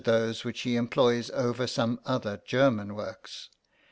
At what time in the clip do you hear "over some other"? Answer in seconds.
1.29-2.41